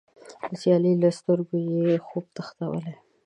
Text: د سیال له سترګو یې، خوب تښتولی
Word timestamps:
د 0.49 0.51
سیال 0.61 0.83
له 1.03 1.09
سترګو 1.19 1.55
یې، 1.71 1.89
خوب 2.07 2.25
تښتولی 2.35 2.93